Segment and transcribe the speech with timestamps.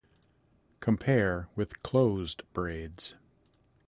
[0.79, 3.13] Compare with closed braids.